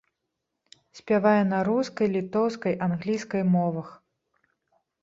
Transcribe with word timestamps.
Спявае 0.99 1.43
на 1.51 1.59
рускай, 1.69 2.07
літоўскай, 2.17 2.73
англійскай 2.87 3.43
мовах. 3.59 3.97